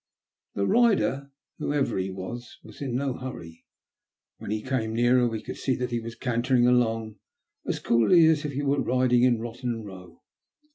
The 0.55 0.65
rider, 0.65 1.29
whoever 1.59 1.99
he 1.99 2.09
was, 2.09 2.57
was 2.63 2.81
in 2.81 2.95
no 2.95 3.13
hurry. 3.13 3.67
When 4.39 4.49
he 4.49 4.63
came 4.63 4.95
nearer, 4.95 5.27
we 5.27 5.43
could 5.43 5.57
see 5.57 5.75
that 5.75 5.91
he 5.91 5.99
was 5.99 6.15
cantering 6.15 6.65
along 6.65 7.19
as 7.67 7.77
coolly 7.77 8.25
as 8.25 8.43
if 8.43 8.53
he 8.53 8.63
were 8.63 8.81
riding 8.81 9.21
in 9.21 9.37
Botten 9.39 9.85
Bow. 9.85 10.23